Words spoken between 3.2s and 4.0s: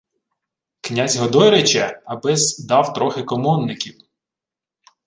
комонників!